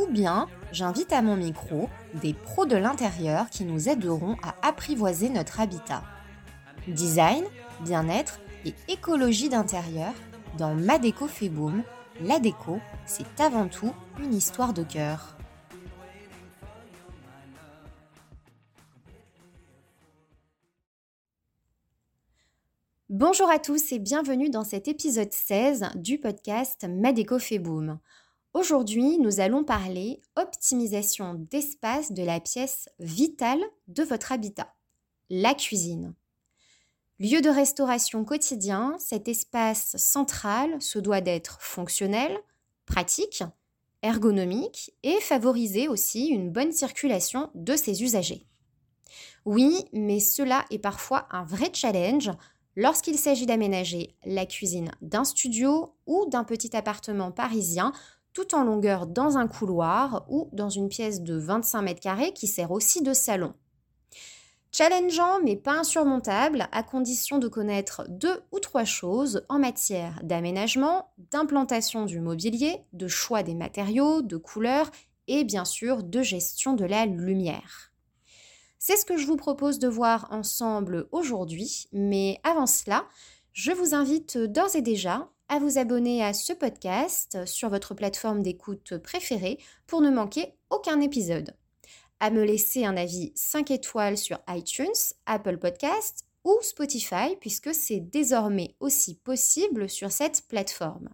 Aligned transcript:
Ou 0.00 0.06
bien, 0.06 0.48
j'invite 0.72 1.12
à 1.12 1.20
mon 1.20 1.36
micro 1.36 1.90
des 2.14 2.32
pros 2.32 2.64
de 2.64 2.76
l'intérieur 2.76 3.50
qui 3.50 3.64
nous 3.64 3.88
aideront 3.88 4.36
à 4.42 4.54
apprivoiser 4.66 5.28
notre 5.28 5.60
habitat. 5.60 6.02
Design, 6.88 7.44
bien-être 7.84 8.40
et 8.64 8.74
écologie 8.88 9.50
d'intérieur 9.50 10.14
dans 10.56 10.74
Ma 10.74 10.98
déco 10.98 11.26
fait. 11.26 11.50
La 12.22 12.38
déco, 12.38 12.78
c'est 13.04 13.40
avant 13.40 13.68
tout 13.68 13.92
une 14.22 14.32
histoire 14.32 14.72
de 14.72 14.84
cœur. 14.84 15.36
Bonjour 23.10 23.50
à 23.50 23.58
tous 23.58 23.92
et 23.92 23.98
bienvenue 23.98 24.50
dans 24.50 24.64
cet 24.64 24.88
épisode 24.88 25.32
16 25.32 25.88
du 25.96 26.18
podcast 26.18 26.86
Ma 26.88 27.12
déco. 27.12 27.38
Aujourd'hui, 28.52 29.18
nous 29.18 29.38
allons 29.38 29.62
parler 29.62 30.20
optimisation 30.34 31.34
d'espace 31.34 32.10
de 32.10 32.24
la 32.24 32.40
pièce 32.40 32.88
vitale 32.98 33.60
de 33.86 34.02
votre 34.02 34.32
habitat, 34.32 34.74
la 35.28 35.54
cuisine. 35.54 36.14
Lieu 37.20 37.42
de 37.42 37.48
restauration 37.48 38.24
quotidien, 38.24 38.96
cet 38.98 39.28
espace 39.28 39.96
central 39.96 40.82
se 40.82 40.98
doit 40.98 41.20
d'être 41.20 41.62
fonctionnel, 41.62 42.36
pratique, 42.86 43.44
ergonomique 44.02 44.94
et 45.04 45.20
favoriser 45.20 45.86
aussi 45.86 46.26
une 46.26 46.50
bonne 46.50 46.72
circulation 46.72 47.50
de 47.54 47.76
ses 47.76 48.02
usagers. 48.02 48.48
Oui, 49.44 49.84
mais 49.92 50.18
cela 50.18 50.64
est 50.72 50.78
parfois 50.80 51.28
un 51.30 51.44
vrai 51.44 51.70
challenge 51.72 52.32
lorsqu'il 52.74 53.16
s'agit 53.16 53.46
d'aménager 53.46 54.16
la 54.24 54.44
cuisine 54.44 54.90
d'un 55.02 55.24
studio 55.24 55.94
ou 56.06 56.26
d'un 56.28 56.42
petit 56.42 56.76
appartement 56.76 57.30
parisien 57.30 57.92
tout 58.32 58.54
en 58.54 58.64
longueur 58.64 59.06
dans 59.06 59.36
un 59.36 59.46
couloir 59.46 60.24
ou 60.28 60.48
dans 60.52 60.68
une 60.68 60.88
pièce 60.88 61.22
de 61.22 61.34
25 61.34 61.82
mètres 61.82 62.00
carrés 62.00 62.32
qui 62.32 62.46
sert 62.46 62.70
aussi 62.70 63.02
de 63.02 63.12
salon. 63.12 63.54
Challengeant 64.72 65.40
mais 65.42 65.56
pas 65.56 65.80
insurmontable 65.80 66.68
à 66.70 66.82
condition 66.84 67.38
de 67.38 67.48
connaître 67.48 68.04
deux 68.08 68.40
ou 68.52 68.60
trois 68.60 68.84
choses 68.84 69.44
en 69.48 69.58
matière 69.58 70.20
d'aménagement, 70.22 71.12
d'implantation 71.30 72.04
du 72.04 72.20
mobilier, 72.20 72.84
de 72.92 73.08
choix 73.08 73.42
des 73.42 73.54
matériaux, 73.54 74.22
de 74.22 74.36
couleurs 74.36 74.90
et 75.26 75.42
bien 75.42 75.64
sûr 75.64 76.04
de 76.04 76.22
gestion 76.22 76.74
de 76.74 76.84
la 76.84 77.06
lumière. 77.06 77.92
C'est 78.78 78.96
ce 78.96 79.04
que 79.04 79.16
je 79.16 79.26
vous 79.26 79.36
propose 79.36 79.78
de 79.78 79.88
voir 79.88 80.28
ensemble 80.30 81.08
aujourd'hui, 81.12 81.88
mais 81.92 82.40
avant 82.44 82.66
cela, 82.66 83.06
je 83.52 83.72
vous 83.72 83.94
invite 83.94 84.38
d'ores 84.38 84.76
et 84.76 84.82
déjà 84.82 85.28
à 85.50 85.58
vous 85.58 85.78
abonner 85.78 86.24
à 86.24 86.32
ce 86.32 86.52
podcast 86.52 87.44
sur 87.44 87.70
votre 87.70 87.92
plateforme 87.92 88.40
d'écoute 88.40 88.96
préférée 88.98 89.58
pour 89.88 90.00
ne 90.00 90.08
manquer 90.08 90.54
aucun 90.70 91.00
épisode. 91.00 91.56
À 92.20 92.30
me 92.30 92.44
laisser 92.44 92.84
un 92.84 92.96
avis 92.96 93.32
5 93.34 93.72
étoiles 93.72 94.16
sur 94.16 94.38
iTunes, 94.48 94.86
Apple 95.26 95.58
Podcast 95.58 96.24
ou 96.44 96.56
Spotify 96.62 97.34
puisque 97.40 97.74
c'est 97.74 97.98
désormais 97.98 98.76
aussi 98.78 99.16
possible 99.16 99.90
sur 99.90 100.12
cette 100.12 100.46
plateforme. 100.46 101.08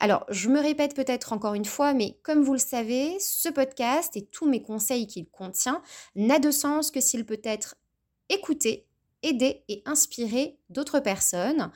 Alors, 0.00 0.26
je 0.30 0.48
me 0.48 0.60
répète 0.60 0.96
peut-être 0.96 1.32
encore 1.32 1.54
une 1.54 1.64
fois, 1.64 1.94
mais 1.94 2.18
comme 2.24 2.42
vous 2.42 2.54
le 2.54 2.58
savez, 2.58 3.16
ce 3.20 3.48
podcast 3.48 4.16
et 4.16 4.26
tous 4.26 4.48
mes 4.48 4.62
conseils 4.62 5.06
qu'il 5.06 5.26
contient 5.28 5.80
n'a 6.16 6.40
de 6.40 6.50
sens 6.50 6.90
que 6.90 7.00
s'il 7.00 7.24
peut 7.24 7.40
être 7.44 7.76
écouté, 8.28 8.88
aidé 9.22 9.62
et 9.68 9.82
inspiré 9.86 10.58
d'autres 10.70 10.98
personnes 10.98 11.70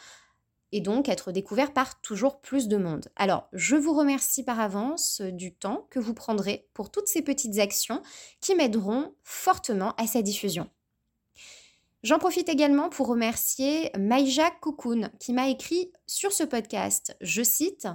et 0.72 0.80
donc 0.80 1.08
être 1.08 1.32
découvert 1.32 1.72
par 1.72 2.00
toujours 2.00 2.40
plus 2.40 2.68
de 2.68 2.76
monde. 2.76 3.08
Alors, 3.16 3.48
je 3.52 3.76
vous 3.76 3.94
remercie 3.94 4.44
par 4.44 4.60
avance 4.60 5.20
du 5.20 5.54
temps 5.54 5.86
que 5.90 5.98
vous 5.98 6.14
prendrez 6.14 6.68
pour 6.74 6.90
toutes 6.90 7.08
ces 7.08 7.22
petites 7.22 7.58
actions 7.58 8.02
qui 8.40 8.54
m'aideront 8.54 9.14
fortement 9.22 9.94
à 9.96 10.06
sa 10.06 10.22
diffusion. 10.22 10.68
J'en 12.04 12.18
profite 12.18 12.48
également 12.48 12.88
pour 12.88 13.08
remercier 13.08 13.90
Maïja 13.98 14.50
Cocoon 14.60 15.10
qui 15.18 15.32
m'a 15.32 15.48
écrit 15.48 15.92
sur 16.06 16.32
ce 16.32 16.44
podcast, 16.44 17.16
je 17.20 17.42
cite, 17.42 17.88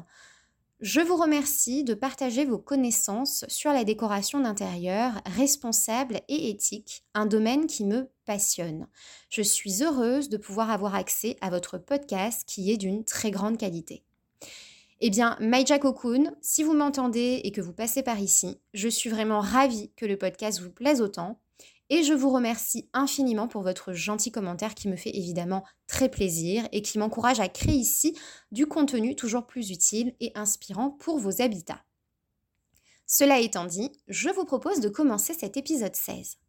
je 0.84 1.00
vous 1.00 1.16
remercie 1.16 1.86
de 1.86 1.94
partager 1.94 2.44
vos 2.44 2.58
connaissances 2.58 3.46
sur 3.48 3.72
la 3.72 3.86
décoration 3.86 4.42
d'intérieur 4.42 5.14
responsable 5.26 6.20
et 6.28 6.50
éthique, 6.50 7.06
un 7.14 7.26
domaine 7.26 7.68
qui 7.68 7.86
me 7.86 8.10
passionne. 8.26 8.90
Je 9.30 9.42
suis 9.42 9.82
heureuse 9.82 10.28
de 10.28 10.36
pouvoir 10.36 10.72
avoir 10.72 10.94
accès 10.94 11.38
à 11.40 11.50
votre 11.50 11.78
podcast 11.78 12.44
qui 12.46 12.70
est 12.70 12.76
d'une 12.76 13.06
très 13.06 13.32
grande 13.32 13.58
qualité. 13.58 14.04
Eh 15.00 15.10
bien, 15.10 15.38
Maïja 15.40 15.80
Kokun, 15.80 16.36
si 16.42 16.64
vous 16.64 16.74
m'entendez 16.74 17.40
et 17.46 17.54
que 17.54 17.62
vous 17.62 17.74
passez 17.74 18.04
par 18.04 18.20
ici, 18.20 18.60
je 18.74 18.90
suis 18.90 19.10
vraiment 19.10 19.40
ravie 19.40 19.90
que 19.96 20.06
le 20.06 20.18
podcast 20.18 20.60
vous 20.60 20.70
plaise 20.72 21.02
autant 21.02 21.40
et 21.94 22.02
je 22.02 22.14
vous 22.14 22.32
remercie 22.32 22.90
infiniment 22.94 23.48
pour 23.48 23.62
votre 23.62 23.94
gentil 23.94 24.32
commentaire 24.32 24.74
qui 24.74 24.88
me 24.88 24.96
fait 24.96 25.16
évidemment 25.16 25.64
très 25.86 26.10
plaisir 26.10 26.68
et 26.72 26.82
qui 26.82 26.98
m'encourage 26.98 27.40
à 27.40 27.48
créer 27.48 27.76
ici 27.76 28.18
du 28.52 28.66
contenu 28.66 29.16
toujours 29.16 29.46
plus 29.46 29.70
utile 29.70 30.16
et 30.20 30.32
inspirant 30.34 30.90
pour 30.90 31.20
vos 31.20 31.40
habitats. 31.40 31.84
Cela 33.06 33.40
étant 33.40 33.66
dit, 33.66 33.92
je 34.08 34.30
vous 34.30 34.44
propose 34.44 34.80
de 34.80 34.90
commencer 34.90 35.36
cet 35.36 35.56
épisode 35.56 35.96
16. 35.96 36.40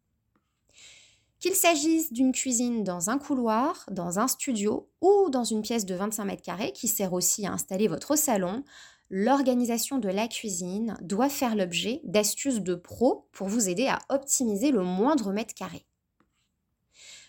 Qu'il 1.39 1.53
s'agisse 1.53 2.11
d'une 2.11 2.31
cuisine 2.31 2.83
dans 2.83 3.11
un 3.11 3.19
couloir, 3.19 3.85
dans 3.91 4.17
un 4.17 4.27
studio 4.27 4.89
ou 4.99 5.29
dans 5.29 5.43
une 5.43 5.61
pièce 5.61 5.85
de 5.85 5.93
25 5.93 6.25
mètres 6.25 6.41
carrés 6.41 6.71
qui 6.71 6.87
sert 6.87 7.13
aussi 7.13 7.45
à 7.45 7.51
installer 7.51 7.87
votre 7.87 8.15
salon, 8.15 8.63
l'organisation 9.09 9.97
de 9.97 10.09
la 10.09 10.27
cuisine 10.27 10.97
doit 11.01 11.29
faire 11.29 11.55
l'objet 11.55 12.01
d'astuces 12.03 12.61
de 12.61 12.75
pro 12.75 13.27
pour 13.31 13.47
vous 13.47 13.69
aider 13.69 13.87
à 13.87 13.99
optimiser 14.09 14.71
le 14.71 14.83
moindre 14.83 15.31
mètre 15.31 15.53
carré. 15.53 15.85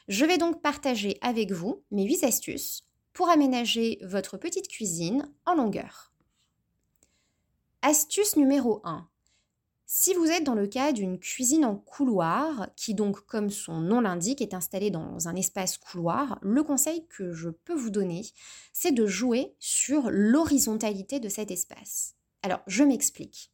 Je 0.09 0.25
vais 0.25 0.39
donc 0.39 0.63
partager 0.63 1.19
avec 1.21 1.53
vous 1.53 1.83
mes 1.91 2.05
8 2.05 2.25
astuces 2.25 2.85
pour 3.13 3.29
aménager 3.29 3.99
votre 4.03 4.37
petite 4.37 4.69
cuisine 4.69 5.31
en 5.45 5.55
longueur. 5.55 6.13
Astuce 7.83 8.37
numéro 8.37 8.81
1. 8.85 9.09
Si 9.89 10.15
vous 10.15 10.27
êtes 10.27 10.43
dans 10.43 10.57
le 10.57 10.67
cas 10.67 10.91
d'une 10.91 11.17
cuisine 11.17 11.65
en 11.65 11.77
couloir, 11.77 12.69
qui 12.75 12.93
donc 12.93 13.25
comme 13.25 13.51
son 13.51 13.79
nom 13.79 14.01
l'indique 14.01 14.43
est 14.43 14.53
installée 14.53 14.91
dans 14.91 15.29
un 15.29 15.37
espace 15.37 15.79
couloir, 15.79 16.41
le 16.43 16.65
conseil 16.65 17.07
que 17.07 17.33
je 17.33 17.51
peux 17.51 17.75
vous 17.75 17.91
donner, 17.91 18.23
c'est 18.73 18.91
de 18.91 19.07
jouer 19.07 19.55
sur 19.61 20.11
l'horizontalité 20.11 21.21
de 21.21 21.29
cet 21.29 21.53
espace. 21.53 22.17
Alors, 22.43 22.63
je 22.67 22.83
m'explique. 22.83 23.53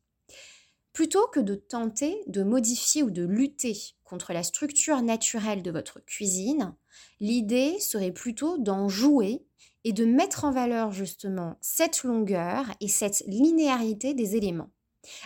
Plutôt 0.94 1.26
que 1.26 1.40
de 1.40 1.54
tenter 1.54 2.22
de 2.26 2.42
modifier 2.42 3.02
ou 3.02 3.10
de 3.10 3.24
lutter 3.24 3.76
contre 4.02 4.32
la 4.32 4.42
structure 4.42 5.02
naturelle 5.02 5.62
de 5.62 5.70
votre 5.70 6.00
cuisine, 6.00 6.74
l'idée 7.20 7.78
serait 7.78 8.10
plutôt 8.10 8.56
d'en 8.56 8.88
jouer 8.88 9.44
et 9.84 9.92
de 9.92 10.06
mettre 10.06 10.44
en 10.44 10.50
valeur 10.50 10.92
justement 10.92 11.58
cette 11.60 12.04
longueur 12.04 12.72
et 12.80 12.88
cette 12.88 13.22
linéarité 13.26 14.14
des 14.14 14.34
éléments. 14.36 14.70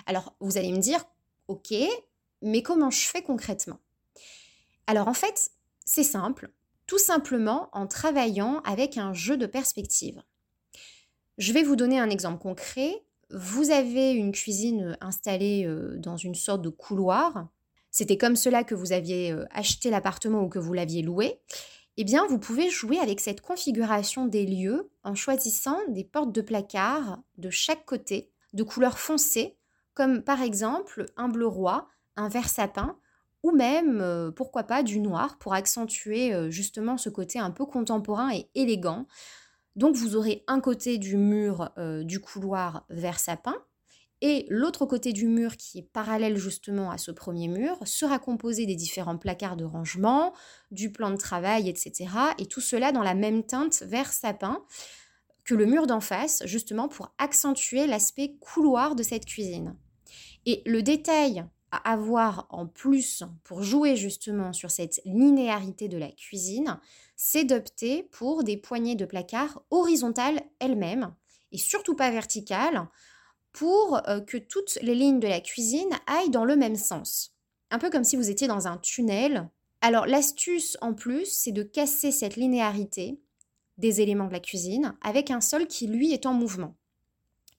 Alors, 0.07 0.35
vous 0.41 0.59
allez 0.59 0.73
me 0.73 0.79
dire, 0.79 1.05
ok, 1.49 1.75
mais 2.43 2.63
comment 2.63 2.91
je 2.91 3.07
fais 3.07 3.23
concrètement? 3.23 3.79
Alors, 4.87 5.09
en 5.09 5.15
fait, 5.15 5.51
c'est 5.85 6.05
simple, 6.05 6.51
tout 6.87 6.99
simplement 6.99 7.69
en 7.73 7.87
travaillant 7.87 8.61
avec 8.65 8.99
un 8.99 9.13
jeu 9.13 9.37
de 9.37 9.47
perspective. 9.47 10.23
Je 11.39 11.53
vais 11.53 11.63
vous 11.63 11.77
donner 11.77 11.99
un 11.99 12.11
exemple 12.11 12.41
concret. 12.41 13.03
Vous 13.31 13.71
avez 13.71 14.13
une 14.13 14.33
cuisine 14.33 14.97
installée 15.01 15.65
euh, 15.67 15.97
dans 15.99 16.17
une 16.17 16.35
sorte 16.35 16.63
de 16.63 16.69
couloir. 16.69 17.49
C'était 17.91 18.17
comme 18.17 18.37
cela 18.37 18.65
que 18.65 18.75
vous 18.75 18.93
aviez 18.93 19.33
euh, 19.33 19.45
acheté 19.51 19.91
l'appartement 19.91 20.43
ou 20.43 20.49
que 20.49 20.59
vous 20.59 20.73
l'aviez 20.73 21.03
loué. 21.03 21.41
Eh 21.99 22.05
bien, 22.05 22.27
vous 22.27 22.39
pouvez 22.39 22.71
jouer 22.71 22.99
avec 22.99 23.21
cette 23.21 23.41
configuration 23.41 24.27
des 24.27 24.47
lieux 24.47 24.91
en 25.03 25.15
choisissant 25.15 25.79
des 25.89 26.05
portes 26.05 26.33
de 26.33 26.43
placard 26.43 27.23
de 27.39 27.51
chaque 27.51 27.85
côté 27.85 28.31
de 28.53 28.63
couleur 28.63 28.99
foncée 28.99 29.57
comme 29.97 30.23
par 30.23 30.43
exemple 30.43 31.07
un 31.17 31.29
bleu 31.29 31.49
roi, 31.49 31.89
un 32.15 32.29
vert 32.29 32.49
sapin, 32.49 32.97
ou 33.43 33.51
même, 33.51 34.01
euh, 34.01 34.31
pourquoi 34.31 34.65
pas, 34.65 34.83
du 34.83 35.01
noir 35.01 35.39
pour 35.39 35.55
accentuer 35.55 36.35
euh, 36.35 36.51
justement 36.51 36.99
ce 36.99 37.09
côté 37.09 37.39
un 37.39 37.51
peu 37.51 37.65
contemporain 37.65 38.31
et 38.33 38.49
élégant. 38.55 39.07
Donc 39.75 39.97
vous 39.97 40.15
aurez 40.15 40.45
un 40.47 40.61
côté 40.61 40.99
du 40.99 41.17
mur 41.17 41.71
euh, 41.79 42.05
du 42.05 42.21
couloir 42.21 42.85
vert 42.91 43.19
sapin 43.19 43.55
Et 44.21 44.47
l'autre 44.51 44.85
côté 44.85 45.13
du 45.13 45.29
mur, 45.29 45.57
qui 45.57 45.79
est 45.79 45.91
parallèle 45.93 46.37
justement 46.37 46.91
à 46.91 46.99
ce 46.99 47.11
premier 47.11 47.49
mur, 47.49 47.79
sera 47.85 48.19
composé 48.19 48.67
des 48.67 48.77
différents 48.77 49.19
placards 49.19 49.57
de 49.57 49.65
rangement, 49.65 50.35
du 50.71 50.93
plan 50.93 51.11
de 51.11 51.17
travail, 51.17 51.71
etc. 51.71 52.11
Et 52.39 52.47
tout 52.47 52.61
cela 52.61 52.93
dans 52.93 53.03
la 53.03 53.15
même 53.15 53.45
teinte 53.45 53.83
vert 53.83 54.13
sapin 54.13 54.63
que 55.45 55.55
le 55.55 55.65
mur 55.65 55.87
d'en 55.87 56.01
face, 56.01 56.43
justement 56.45 56.89
pour 56.89 57.15
accentuer 57.19 57.87
l'aspect 57.87 58.37
couloir 58.41 58.97
de 58.97 59.03
cette 59.03 59.25
cuisine. 59.25 59.77
Et 60.47 60.63
le 60.65 60.83
détail 60.83 61.45
à 61.73 61.93
avoir 61.93 62.47
en 62.51 62.67
plus 62.67 63.25
pour 63.43 63.63
jouer 63.63 63.97
justement 63.97 64.53
sur 64.53 64.71
cette 64.71 65.01
linéarité 65.05 65.89
de 65.89 65.99
la 65.99 66.11
cuisine, 66.11 66.79
c'est 67.17 67.45
d'opter 67.45 68.05
pour 68.05 68.45
des 68.45 68.57
poignées 68.57 68.95
de 68.95 69.05
placard 69.05 69.63
horizontales 69.71 70.41
elles-mêmes 70.61 71.13
et 71.51 71.59
surtout 71.59 71.97
pas 71.97 72.11
verticales 72.11 72.89
pour 73.53 74.01
euh, 74.09 74.21
que 74.21 74.37
toutes 74.37 74.79
les 74.83 74.95
lignes 74.95 75.21
de 75.21 75.29
la 75.29 75.41
cuisine 75.41 75.91
aillent 76.07 76.31
dans 76.31 76.45
le 76.45 76.57
même 76.57 76.77
sens. 76.77 77.35
Un 77.71 77.79
peu 77.79 77.91
comme 77.91 78.05
si 78.05 78.17
vous 78.17 78.31
étiez 78.31 78.47
dans 78.47 78.69
un 78.69 78.77
tunnel. 78.79 79.49
Alors 79.81 80.07
l'astuce 80.07 80.77
en 80.81 80.95
plus, 80.95 81.27
c'est 81.27 81.53
de 81.53 81.63
casser 81.63 82.13
cette 82.13 82.37
linéarité 82.37 83.19
des 83.79 84.01
éléments 84.01 84.27
de 84.27 84.33
la 84.33 84.41
cuisine 84.41 84.97
avec 85.03 85.31
un 85.31 85.41
sol 85.41 85.67
qui 85.67 85.87
lui 85.87 86.13
est 86.13 86.27
en 86.27 86.33
mouvement. 86.33 86.77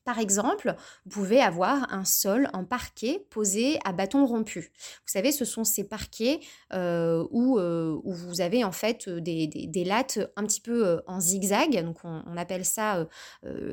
Par 0.08 0.20
exemple, 0.20 0.74
vous 1.04 1.20
pouvez 1.20 1.42
avoir 1.42 1.92
un 1.92 2.06
sol 2.06 2.48
en 2.54 2.64
parquet 2.64 3.26
posé 3.28 3.78
à 3.84 3.92
bâton 3.92 4.24
rompu. 4.24 4.72
Vous 5.04 5.12
savez, 5.12 5.32
ce 5.32 5.44
sont 5.44 5.64
ces 5.64 5.84
parquets 5.84 6.40
euh, 6.72 7.26
euh, 7.34 7.94
où, 8.02 8.14
vous 8.14 8.40
avez 8.40 8.64
en 8.64 8.72
fait 8.72 9.10
des, 9.10 9.84
lattes 9.84 10.18
un 10.36 10.46
petit 10.46 10.62
peu 10.62 10.86
euh, 10.86 11.00
en 11.06 11.20
zigzag. 11.20 11.84
Donc 11.84 11.98
on, 12.04 12.38
appelle 12.38 12.64
ça 12.64 13.06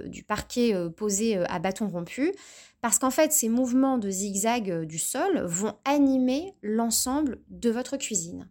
du 0.08 0.24
parquet 0.24 0.76
posé 0.98 1.38
à 1.38 1.58
bâton 1.60 1.88
rompu. 1.88 2.34
Parce 2.82 3.00
qu'en 3.00 3.12
fait, 3.12 3.32
ces 3.32 3.48
mouvements 3.48 3.98
de 3.98 4.10
zigzag 4.10 4.84
du 4.84 5.00
sol 5.00 5.40
vont 5.46 5.78
animer 5.86 6.54
l'ensemble 6.62 7.40
de 7.48 7.70
votre 7.70 7.96
cuisine. 7.96 8.50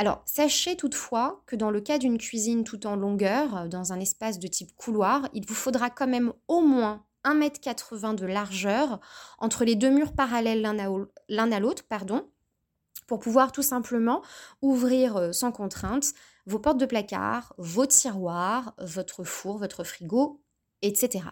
Alors, 0.00 0.22
sachez 0.26 0.76
toutefois 0.76 1.42
que 1.46 1.56
dans 1.56 1.72
le 1.72 1.80
cas 1.80 1.98
d'une 1.98 2.18
cuisine 2.18 2.62
tout 2.62 2.86
en 2.86 2.94
longueur, 2.94 3.56
euh, 3.56 3.66
dans 3.66 3.92
un 3.92 3.98
espace 3.98 4.38
de 4.38 4.46
type 4.46 4.70
couloir, 4.76 5.28
il 5.34 5.44
vous 5.44 5.56
faudra 5.56 5.90
quand 5.90 6.06
même 6.06 6.32
au 6.46 6.60
moins 6.60 7.04
1,80 7.24 8.10
m 8.10 8.14
de 8.14 8.26
largeur 8.26 9.00
entre 9.40 9.64
les 9.64 9.74
deux 9.74 9.90
murs 9.90 10.12
parallèles 10.12 10.62
l'un 10.62 11.52
à 11.52 11.58
l'autre, 11.58 11.82
pardon, 11.88 12.30
pour 13.08 13.18
pouvoir 13.18 13.50
tout 13.50 13.64
simplement 13.64 14.22
ouvrir 14.62 15.16
euh, 15.16 15.32
sans 15.32 15.50
contrainte 15.50 16.14
vos 16.46 16.60
portes 16.60 16.78
de 16.78 16.86
placard, 16.86 17.52
vos 17.58 17.86
tiroirs, 17.86 18.74
votre 18.78 19.24
four, 19.24 19.58
votre 19.58 19.82
frigo, 19.82 20.40
etc. 20.80 21.24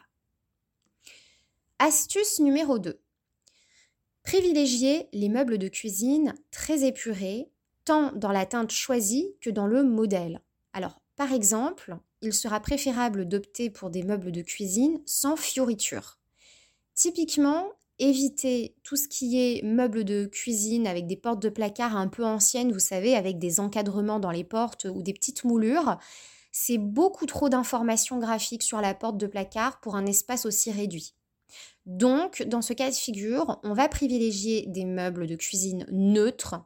Astuce 1.79 2.41
numéro 2.41 2.81
2. 2.81 3.01
Privilégiez 4.25 5.09
les 5.13 5.29
meubles 5.29 5.57
de 5.57 5.69
cuisine 5.69 6.35
très 6.51 6.85
épurés 6.85 7.53
tant 7.87 8.13
dans 8.13 8.33
la 8.33 8.45
teinte 8.45 8.71
choisie 8.71 9.35
que 9.41 9.49
dans 9.49 9.67
le 9.67 9.83
modèle. 9.83 10.43
Alors, 10.75 11.01
par 11.17 11.33
exemple, 11.33 11.97
il 12.21 12.35
sera 12.35 12.61
préférable 12.61 13.27
d'opter 13.27 13.71
pour 13.71 13.89
des 13.89 14.03
meubles 14.03 14.33
de 14.33 14.43
cuisine 14.43 15.01
sans 15.07 15.37
fioritures. 15.37 16.19
Typiquement, 16.95 17.73
évitez 17.99 18.77
tout 18.83 18.97
ce 18.97 19.09
qui 19.09 19.39
est 19.39 19.63
meubles 19.63 20.05
de 20.05 20.27
cuisine 20.27 20.87
avec 20.87 21.07
des 21.07 21.17
portes 21.17 21.41
de 21.41 21.49
placard 21.49 21.97
un 21.97 22.09
peu 22.09 22.25
anciennes, 22.25 22.73
vous 22.73 22.79
savez, 22.79 23.15
avec 23.15 23.39
des 23.39 23.61
encadrements 23.61 24.21
dans 24.21 24.31
les 24.31 24.45
portes 24.45 24.87
ou 24.93 25.03
des 25.03 25.15
petites 25.15 25.45
moulures. 25.45 25.99
C'est 26.53 26.79
beaucoup 26.79 27.27
trop 27.27 27.49
d'informations 27.49 28.19
graphiques 28.19 28.63
sur 28.63 28.81
la 28.81 28.95
porte 28.95 29.19
de 29.19 29.27
placard 29.27 29.81
pour 29.81 29.97
un 29.97 30.07
espace 30.07 30.45
aussi 30.45 30.71
réduit. 30.71 31.15
Donc, 31.87 32.43
dans 32.43 32.63
ce 32.63 32.73
cas 32.73 32.91
de 32.91 32.95
figure, 32.95 33.61
on 33.63 33.73
va 33.73 33.89
privilégier 33.89 34.67
des 34.67 34.85
meubles 34.85 35.27
de 35.27 35.37
cuisine 35.37 35.87
neutres, 35.91 36.57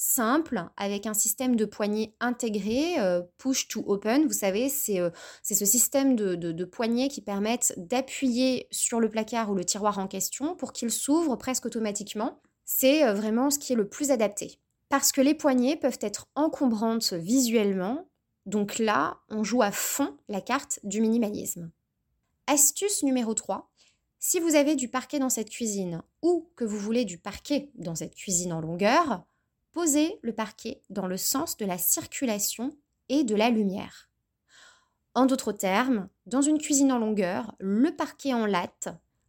simple 0.00 0.64
avec 0.78 1.04
un 1.04 1.12
système 1.12 1.56
de 1.56 1.66
poignée 1.66 2.14
intégré, 2.20 2.98
euh, 2.98 3.20
push 3.36 3.68
to 3.68 3.84
open. 3.86 4.26
Vous 4.26 4.32
savez, 4.32 4.70
c'est 4.70 4.98
euh, 4.98 5.10
ce 5.42 5.66
système 5.66 6.16
de, 6.16 6.34
de, 6.36 6.64
poignées 6.64 7.08
qui 7.08 7.20
permettent 7.20 7.74
d'appuyer 7.76 8.66
sur 8.70 8.98
le 8.98 9.10
placard 9.10 9.50
ou 9.50 9.54
le 9.54 9.64
tiroir 9.64 9.98
en 9.98 10.06
question 10.06 10.56
pour 10.56 10.72
qu'il 10.72 10.90
s'ouvre 10.90 11.36
presque 11.36 11.66
automatiquement. 11.66 12.40
C'est 12.64 13.04
euh, 13.04 13.12
vraiment 13.12 13.50
ce 13.50 13.58
qui 13.58 13.74
est 13.74 13.76
le 13.76 13.90
plus 13.90 14.10
adapté. 14.10 14.58
Parce 14.88 15.12
que 15.12 15.20
les 15.20 15.34
poignées 15.34 15.76
peuvent 15.76 15.98
être 16.00 16.28
encombrantes 16.34 17.12
visuellement, 17.12 18.08
donc 18.46 18.78
là, 18.78 19.18
on 19.28 19.44
joue 19.44 19.60
à 19.60 19.70
fond 19.70 20.16
la 20.28 20.40
carte 20.40 20.80
du 20.82 21.02
minimalisme. 21.02 21.70
Astuce 22.46 23.02
numéro 23.02 23.34
3. 23.34 23.70
Si 24.18 24.40
vous 24.40 24.54
avez 24.54 24.76
du 24.76 24.88
parquet 24.88 25.18
dans 25.18 25.28
cette 25.28 25.50
cuisine 25.50 26.02
ou 26.22 26.48
que 26.56 26.64
vous 26.64 26.78
voulez 26.78 27.04
du 27.04 27.18
parquet 27.18 27.70
dans 27.74 27.94
cette 27.94 28.14
cuisine 28.14 28.54
en 28.54 28.62
longueur, 28.62 29.24
Posez 29.72 30.18
le 30.22 30.32
parquet 30.32 30.82
dans 30.90 31.06
le 31.06 31.16
sens 31.16 31.56
de 31.56 31.64
la 31.64 31.78
circulation 31.78 32.76
et 33.08 33.24
de 33.24 33.34
la 33.34 33.50
lumière. 33.50 34.10
En 35.14 35.26
d'autres 35.26 35.52
termes, 35.52 36.08
dans 36.26 36.42
une 36.42 36.58
cuisine 36.58 36.92
en 36.92 36.98
longueur, 36.98 37.54
le 37.58 37.94
parquet 37.94 38.32
en 38.32 38.46
latte 38.46 38.88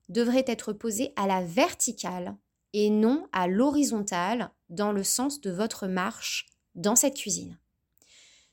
devrait 0.10 0.46
être 0.48 0.74
posé 0.74 1.14
à 1.16 1.28
la 1.28 1.44
verticale 1.44 2.36
et 2.74 2.90
non 2.90 3.28
à 3.32 3.48
l'horizontale 3.48 4.52
dans 4.70 4.92
le 4.92 5.04
sens 5.04 5.42
de 5.42 5.52
votre 5.52 5.88
marche 5.88 6.48
dans 6.76 6.96
cette 6.96 7.18
cuisine. 7.18 7.58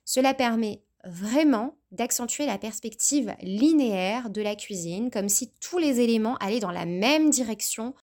Cela 0.04 0.34
permet 0.34 0.82
vraiment 1.04 1.76
d'accentuer 1.92 2.46
la 2.46 2.58
perspective 2.58 3.34
linéaire 3.40 4.30
de 4.30 4.42
la 4.42 4.56
cuisine, 4.56 5.10
comme 5.10 5.28
si 5.28 5.50
tous 5.60 5.78
les 5.78 6.00
éléments 6.00 6.36
allaient 6.36 6.60
dans 6.60 6.70
la 6.70 6.86
même 6.86 7.30
direction. 7.30 7.94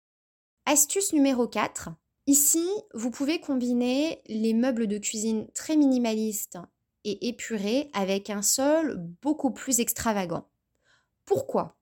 Astuce 0.66 1.14
numéro 1.14 1.48
4, 1.48 1.90
Ici, 2.28 2.68
vous 2.94 3.12
pouvez 3.12 3.40
combiner 3.40 4.22
les 4.28 4.54
meubles 4.54 4.88
de 4.88 4.98
cuisine 4.98 5.48
très 5.54 5.76
minimalistes 5.76 6.58
et 7.04 7.28
épurés 7.28 7.90
avec 7.94 8.32
un 8.32 8.42
sol 8.42 8.98
beaucoup 9.22 9.52
plus 9.52 9.80
extravagant. 9.80 10.48
Pourquoi? 11.26 11.78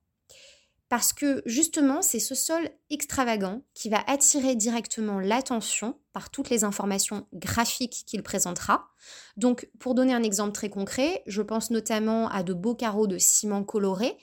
Parce 0.90 1.14
que 1.14 1.42
justement, 1.46 2.02
c'est 2.02 2.20
ce 2.20 2.36
sol 2.36 2.70
extravagant 2.90 3.64
qui 3.74 3.90
va 3.90 4.04
attirer 4.06 4.56
directement 4.56 5.20
l'attention 5.20 5.98
par 6.12 6.30
toutes 6.30 6.50
les 6.50 6.66
informations 6.66 7.26
graphiques 7.34 8.04
qu'il 8.06 8.22
présentera. 8.22 8.90
Donc, 9.38 9.70
pour 9.80 9.96
donner 9.96 10.14
un 10.14 10.24
exemple 10.24 10.52
très 10.52 10.70
concret, 10.70 11.24
je 11.26 11.42
pense 11.42 11.72
notamment 11.72 12.30
à 12.30 12.44
de 12.44 12.54
beaux 12.54 12.76
carreaux 12.76 13.08
de 13.08 13.18
ciment 13.18 13.64
coloré 13.64 14.18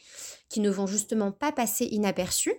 qui 0.48 0.60
ne 0.60 0.70
vont 0.70 0.86
justement 0.86 1.32
pas 1.32 1.50
passer 1.50 1.86
inaperçus 1.86 2.54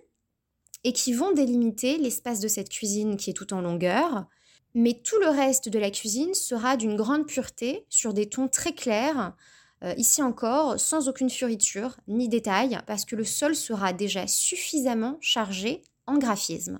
et 0.83 0.93
qui 0.93 1.13
vont 1.13 1.31
délimiter 1.31 1.97
l'espace 1.97 2.39
de 2.39 2.47
cette 2.47 2.69
cuisine 2.69 3.17
qui 3.17 3.29
est 3.29 3.33
tout 3.33 3.53
en 3.53 3.61
longueur. 3.61 4.25
Mais 4.73 4.93
tout 4.93 5.19
le 5.19 5.27
reste 5.27 5.69
de 5.69 5.79
la 5.79 5.91
cuisine 5.91 6.33
sera 6.33 6.77
d'une 6.77 6.95
grande 6.95 7.27
pureté 7.27 7.85
sur 7.89 8.13
des 8.13 8.29
tons 8.29 8.47
très 8.47 8.73
clairs, 8.73 9.35
euh, 9.83 9.93
ici 9.97 10.21
encore 10.21 10.79
sans 10.79 11.09
aucune 11.09 11.29
fioriture 11.29 11.97
ni 12.07 12.29
détail, 12.29 12.79
parce 12.87 13.03
que 13.05 13.15
le 13.15 13.25
sol 13.25 13.55
sera 13.55 13.93
déjà 13.93 14.27
suffisamment 14.27 15.17
chargé 15.19 15.83
en 16.07 16.17
graphisme. 16.17 16.79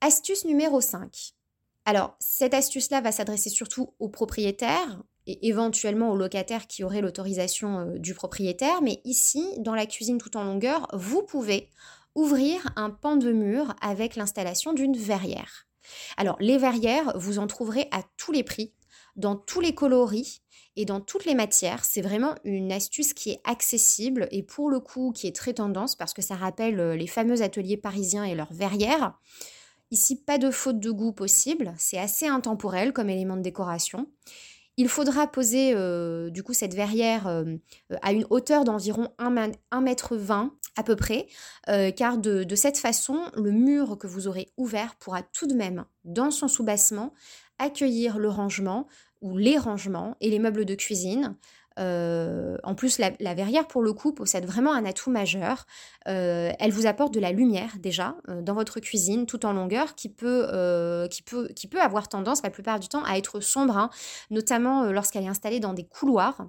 Astuce 0.00 0.44
numéro 0.44 0.80
5. 0.80 1.34
Alors, 1.84 2.16
cette 2.20 2.54
astuce-là 2.54 3.00
va 3.00 3.12
s'adresser 3.12 3.50
surtout 3.50 3.94
aux 3.98 4.08
propriétaires, 4.08 5.02
et 5.26 5.48
éventuellement 5.48 6.10
au 6.10 6.16
locataire 6.16 6.66
qui 6.66 6.84
aurait 6.84 7.00
l'autorisation 7.00 7.80
euh, 7.80 7.98
du 7.98 8.14
propriétaire. 8.14 8.82
Mais 8.82 9.00
ici, 9.04 9.46
dans 9.58 9.74
la 9.74 9.86
cuisine 9.86 10.18
tout 10.18 10.36
en 10.36 10.44
longueur, 10.44 10.88
vous 10.92 11.22
pouvez 11.22 11.68
ouvrir 12.14 12.68
un 12.76 12.90
pan 12.90 13.16
de 13.16 13.32
mur 13.32 13.74
avec 13.80 14.16
l'installation 14.16 14.72
d'une 14.72 14.96
verrière. 14.96 15.66
Alors, 16.16 16.36
les 16.40 16.58
verrières, 16.58 17.12
vous 17.16 17.38
en 17.38 17.46
trouverez 17.46 17.88
à 17.90 18.02
tous 18.16 18.32
les 18.32 18.42
prix, 18.42 18.72
dans 19.16 19.36
tous 19.36 19.60
les 19.60 19.74
coloris 19.74 20.42
et 20.76 20.84
dans 20.84 21.00
toutes 21.00 21.24
les 21.24 21.34
matières. 21.34 21.84
C'est 21.84 22.00
vraiment 22.00 22.34
une 22.44 22.72
astuce 22.72 23.12
qui 23.12 23.30
est 23.30 23.40
accessible 23.44 24.28
et 24.30 24.42
pour 24.42 24.70
le 24.70 24.80
coup 24.80 25.12
qui 25.12 25.26
est 25.26 25.36
très 25.36 25.54
tendance 25.54 25.96
parce 25.96 26.14
que 26.14 26.22
ça 26.22 26.34
rappelle 26.34 26.80
euh, 26.80 26.96
les 26.96 27.06
fameux 27.06 27.42
ateliers 27.42 27.76
parisiens 27.76 28.24
et 28.24 28.34
leurs 28.34 28.52
verrières. 28.52 29.18
Ici, 29.90 30.16
pas 30.16 30.38
de 30.38 30.50
faute 30.50 30.80
de 30.80 30.90
goût 30.90 31.12
possible, 31.12 31.74
c'est 31.76 31.98
assez 31.98 32.26
intemporel 32.26 32.94
comme 32.94 33.10
élément 33.10 33.36
de 33.36 33.42
décoration. 33.42 34.06
Il 34.78 34.88
faudra 34.88 35.26
poser 35.26 35.74
euh, 35.74 36.30
du 36.30 36.42
coup 36.42 36.54
cette 36.54 36.74
verrière 36.74 37.26
euh, 37.26 37.44
à 38.00 38.12
une 38.12 38.26
hauteur 38.30 38.64
d'environ 38.64 39.08
1 39.18 39.80
mètre 39.80 40.16
20 40.16 40.54
à 40.76 40.82
peu 40.82 40.96
près, 40.96 41.26
euh, 41.68 41.90
car 41.90 42.16
de, 42.16 42.54
cette 42.54 42.78
façon, 42.78 43.30
le 43.36 43.50
mur 43.50 43.98
que 43.98 44.06
vous 44.06 44.28
aurez 44.28 44.50
ouvert 44.56 44.94
pourra 44.96 45.22
tout 45.22 45.46
de 45.46 45.54
même, 45.54 45.84
dans 46.04 46.30
son 46.30 46.48
soubassement, 46.48 47.12
accueillir 47.58 48.18
le 48.18 48.30
rangement 48.30 48.88
ou 49.20 49.36
les 49.36 49.58
rangements 49.58 50.16
et 50.20 50.30
les 50.30 50.38
meubles 50.38 50.64
de 50.64 50.74
cuisine, 50.74 51.36
euh, 51.78 52.56
en 52.62 52.74
plus, 52.74 52.98
la, 52.98 53.34
verrière, 53.34 53.66
pour 53.66 53.82
le 53.82 53.92
coup, 53.92 54.12
possède 54.12 54.44
vraiment 54.44 54.72
un 54.72 54.84
atout 54.84 55.10
majeur. 55.10 55.66
Euh, 56.08 56.50
elle 56.58 56.72
vous 56.72 56.86
apporte 56.86 57.14
de 57.14 57.20
la 57.20 57.32
lumière 57.32 57.72
déjà 57.78 58.16
euh, 58.28 58.42
dans 58.42 58.54
votre 58.54 58.80
cuisine, 58.80 59.26
tout 59.26 59.46
en 59.46 59.52
longueur, 59.52 59.94
qui 59.94 60.08
peut, 60.08 61.08
qui, 61.10 61.22
peut, 61.22 61.80
avoir 61.80 62.08
tendance 62.08 62.42
la 62.42 62.50
plupart 62.50 62.80
du 62.80 62.88
temps 62.88 63.04
à 63.04 63.16
être 63.16 63.40
sombre, 63.40 63.76
hein, 63.76 63.90
notamment 64.30 64.84
lorsqu'elle 64.84 65.24
est 65.24 65.28
installée 65.28 65.60
dans 65.60 65.74
des 65.74 65.84
couloirs. 65.84 66.46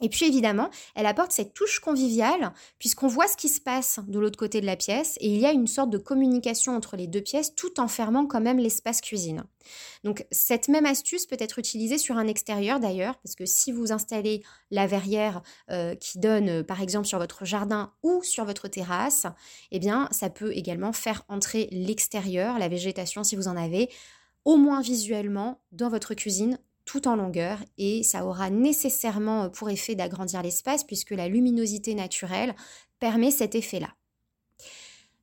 Et 0.00 0.08
puis 0.08 0.26
évidemment, 0.26 0.70
elle 0.94 1.06
apporte 1.06 1.32
cette 1.32 1.54
touche 1.54 1.80
conviviale 1.80 2.52
puisqu'on 2.78 3.08
voit 3.08 3.26
ce 3.26 3.36
qui 3.36 3.48
se 3.48 3.60
passe 3.60 3.98
de 4.06 4.18
l'autre 4.18 4.38
côté 4.38 4.60
de 4.60 4.66
la 4.66 4.76
pièce 4.76 5.16
et 5.20 5.28
il 5.28 5.40
y 5.40 5.46
a 5.46 5.52
une 5.52 5.66
sorte 5.66 5.90
de 5.90 5.98
communication 5.98 6.76
entre 6.76 6.96
les 6.96 7.06
deux 7.06 7.20
pièces 7.20 7.54
tout 7.54 7.80
en 7.80 7.88
fermant 7.88 8.26
quand 8.26 8.40
même 8.40 8.58
l'espace 8.58 9.00
cuisine. 9.00 9.44
Donc 10.04 10.26
cette 10.30 10.68
même 10.68 10.86
astuce 10.86 11.26
peut 11.26 11.36
être 11.38 11.58
utilisée 11.58 11.98
sur 11.98 12.16
un 12.16 12.26
extérieur 12.26 12.80
d'ailleurs 12.80 13.18
parce 13.18 13.34
que 13.34 13.44
si 13.44 13.72
vous 13.72 13.92
installez 13.92 14.42
la 14.70 14.86
verrière 14.86 15.42
euh, 15.70 15.94
qui 15.96 16.18
donne 16.18 16.48
euh, 16.48 16.62
par 16.62 16.80
exemple 16.80 17.06
sur 17.06 17.18
votre 17.18 17.44
jardin 17.44 17.92
ou 18.02 18.22
sur 18.22 18.44
votre 18.44 18.68
terrasse, 18.68 19.26
eh 19.72 19.78
bien 19.78 20.08
ça 20.12 20.30
peut 20.30 20.52
également 20.56 20.92
faire 20.92 21.24
entrer 21.28 21.68
l'extérieur, 21.72 22.58
la 22.58 22.68
végétation 22.68 23.24
si 23.24 23.36
vous 23.36 23.48
en 23.48 23.56
avez, 23.56 23.90
au 24.44 24.56
moins 24.56 24.80
visuellement 24.80 25.60
dans 25.72 25.88
votre 25.88 26.14
cuisine 26.14 26.58
en 27.06 27.16
longueur 27.16 27.58
et 27.76 28.02
ça 28.02 28.24
aura 28.24 28.50
nécessairement 28.50 29.44
euh, 29.44 29.48
pour 29.48 29.70
effet 29.70 29.94
d'agrandir 29.94 30.42
l'espace 30.42 30.84
puisque 30.84 31.10
la 31.10 31.28
luminosité 31.28 31.94
naturelle 31.94 32.54
permet 32.98 33.30
cet 33.30 33.54
effet-là. 33.54 33.94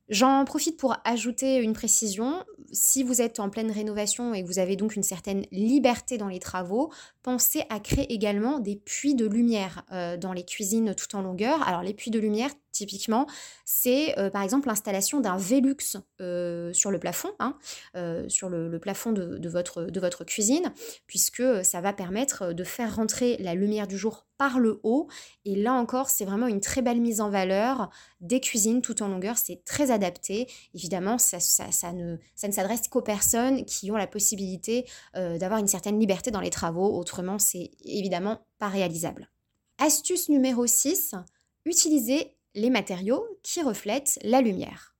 J'en 0.08 0.44
profite 0.44 0.76
pour 0.76 0.96
ajouter 1.04 1.56
une 1.56 1.72
précision. 1.72 2.44
Si 2.70 3.02
vous 3.02 3.20
êtes 3.20 3.40
en 3.40 3.50
pleine 3.50 3.72
rénovation 3.72 4.34
et 4.34 4.42
que 4.42 4.46
vous 4.46 4.60
avez 4.60 4.76
donc 4.76 4.94
une 4.94 5.02
certaine 5.02 5.44
liberté 5.50 6.16
dans 6.16 6.28
les 6.28 6.38
travaux, 6.38 6.92
pensez 7.22 7.64
à 7.70 7.80
créer 7.80 8.12
également 8.12 8.60
des 8.60 8.76
puits 8.76 9.16
de 9.16 9.26
lumière 9.26 9.84
euh, 9.90 10.16
dans 10.16 10.32
les 10.32 10.44
cuisines 10.44 10.94
tout 10.94 11.16
en 11.16 11.22
longueur. 11.22 11.66
Alors 11.66 11.82
les 11.82 11.92
puits 11.92 12.12
de 12.12 12.20
lumière, 12.20 12.50
typiquement, 12.76 13.26
c'est 13.64 14.18
euh, 14.18 14.30
par 14.30 14.42
exemple 14.42 14.68
l'installation 14.68 15.20
d'un 15.20 15.36
Velux 15.36 15.96
euh, 16.20 16.72
sur 16.72 16.90
le 16.90 16.98
plafond, 16.98 17.30
hein, 17.38 17.56
sur 18.28 18.48
le, 18.48 18.78
plafond 18.78 19.12
de, 19.12 19.48
votre, 19.48 19.84
de 19.84 20.00
votre 20.00 20.24
cuisine, 20.24 20.72
puisque 21.06 21.42
ça 21.64 21.80
va 21.80 21.92
permettre 21.92 22.52
de 22.52 22.64
faire 22.64 22.96
rentrer 22.96 23.36
la 23.38 23.54
lumière 23.54 23.86
du 23.86 23.96
jour 23.96 24.26
par 24.38 24.58
le 24.58 24.80
haut. 24.82 25.08
Et 25.46 25.56
là 25.56 25.72
encore, 25.72 26.10
c'est 26.10 26.26
vraiment 26.26 26.46
une 26.46 26.60
très 26.60 26.82
belle 26.82 27.00
mise 27.00 27.20
en 27.20 27.30
valeur 27.30 27.88
des 28.20 28.40
cuisines 28.40 28.82
tout 28.82 29.02
en 29.02 29.08
longueur. 29.08 29.38
C'est 29.38 29.64
très 29.64 29.90
adapté. 29.90 30.46
Évidemment, 30.74 31.16
ça, 31.16 31.40
ça, 31.40 31.92
ne, 31.92 32.16
ça 32.34 32.48
ne 32.48 32.52
s'adresse 32.52 32.88
qu'aux 32.88 33.02
personnes 33.02 33.64
qui 33.64 33.90
ont 33.90 33.96
la 33.96 34.06
possibilité 34.06 34.86
d'avoir 35.14 35.58
une 35.58 35.68
certaine 35.68 35.98
liberté 35.98 36.30
dans 36.30 36.40
les 36.40 36.50
travaux. 36.50 36.98
Autrement, 36.98 37.38
c'est 37.38 37.70
évidemment 37.84 38.46
pas 38.58 38.68
réalisable. 38.68 39.30
Astuce 39.78 40.30
numéro 40.30 40.66
6, 40.66 41.14
utiliser 41.66 42.35
les 42.56 42.70
matériaux 42.70 43.24
qui 43.44 43.62
reflètent 43.62 44.18
la 44.22 44.40
lumière. 44.40 44.96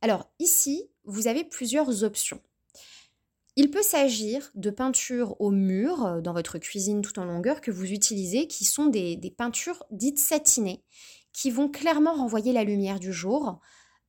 Alors 0.00 0.28
ici, 0.40 0.90
vous 1.04 1.28
avez 1.28 1.44
plusieurs 1.44 2.02
options. 2.02 2.40
Il 3.56 3.70
peut 3.70 3.82
s'agir 3.82 4.50
de 4.54 4.70
peintures 4.70 5.40
au 5.40 5.50
mur 5.50 6.06
euh, 6.06 6.20
dans 6.20 6.32
votre 6.32 6.58
cuisine 6.58 7.02
tout 7.02 7.18
en 7.18 7.24
longueur 7.24 7.60
que 7.60 7.70
vous 7.70 7.90
utilisez, 7.92 8.46
qui 8.46 8.64
sont 8.64 8.86
des, 8.86 9.16
des 9.16 9.30
peintures 9.30 9.84
dites 9.90 10.18
satinées, 10.18 10.84
qui 11.32 11.50
vont 11.50 11.68
clairement 11.68 12.14
renvoyer 12.14 12.52
la 12.52 12.64
lumière 12.64 13.00
du 13.00 13.12
jour, 13.12 13.60